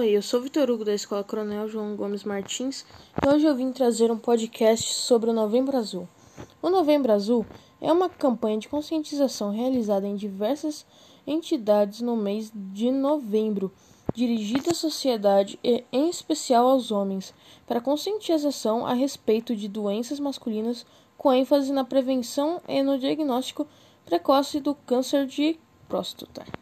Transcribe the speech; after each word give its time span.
Oi, 0.00 0.12
eu 0.12 0.22
sou 0.22 0.40
Vitor 0.40 0.70
Hugo 0.70 0.82
da 0.82 0.94
Escola 0.94 1.22
Coronel 1.22 1.68
João 1.68 1.94
Gomes 1.94 2.24
Martins 2.24 2.86
e 3.22 3.28
hoje 3.28 3.44
eu 3.44 3.54
vim 3.54 3.70
trazer 3.70 4.10
um 4.10 4.16
podcast 4.16 4.94
sobre 4.94 5.28
o 5.28 5.32
Novembro 5.34 5.76
Azul. 5.76 6.08
O 6.62 6.70
Novembro 6.70 7.12
Azul 7.12 7.44
é 7.82 7.92
uma 7.92 8.08
campanha 8.08 8.56
de 8.56 8.66
conscientização 8.66 9.50
realizada 9.50 10.06
em 10.06 10.16
diversas 10.16 10.86
entidades 11.26 12.00
no 12.00 12.16
mês 12.16 12.50
de 12.54 12.90
novembro, 12.90 13.70
dirigida 14.14 14.70
à 14.70 14.74
sociedade 14.74 15.58
e, 15.62 15.84
em 15.92 16.08
especial, 16.08 16.66
aos 16.66 16.90
homens, 16.90 17.34
para 17.66 17.78
conscientização 17.78 18.86
a 18.86 18.94
respeito 18.94 19.54
de 19.54 19.68
doenças 19.68 20.18
masculinas, 20.18 20.86
com 21.18 21.30
ênfase 21.30 21.74
na 21.74 21.84
prevenção 21.84 22.58
e 22.66 22.82
no 22.82 22.98
diagnóstico 22.98 23.68
precoce 24.06 24.60
do 24.60 24.74
câncer 24.74 25.26
de 25.26 25.58
próstata. 25.86 26.59